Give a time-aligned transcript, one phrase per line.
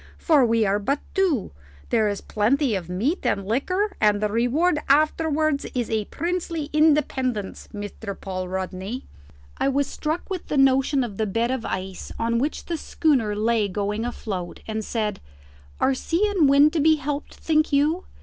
[0.17, 1.51] for we are but two
[1.89, 7.69] there is plenty of meat and liquor and the reward afterwards is a princely independence,
[7.71, 8.19] Mr.
[8.19, 9.05] Paul Rodney."
[9.57, 13.35] I was struck with the notion of the bed of ice on which the schooner
[13.35, 15.19] lay going afloat, and said,
[15.79, 18.05] "Are sea and wind to be helped, think you?